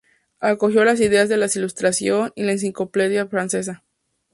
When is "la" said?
1.37-1.45, 2.41-2.53